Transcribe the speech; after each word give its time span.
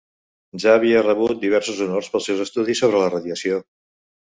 Ja 0.63 0.71
havia 0.77 1.03
rebut 1.07 1.43
diversos 1.43 1.83
honors 1.87 2.11
pels 2.15 2.27
seus 2.31 2.43
estudis 2.47 2.83
sobre 2.85 3.05
la 3.05 3.13
radiació. 3.19 3.63